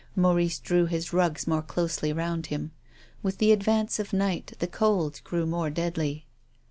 Maurice 0.15 0.57
drew 0.57 0.87
his 0.87 1.13
rugs 1.13 1.45
more 1.45 1.61
closely 1.61 2.11
round 2.11 2.47
him. 2.47 2.71
With 3.21 3.37
the 3.37 3.51
advance 3.51 3.99
of 3.99 4.13
night 4.13 4.53
the 4.57 4.65
cold 4.65 5.21
grew 5.23 5.45
more 5.45 5.69
deadly. 5.69 6.25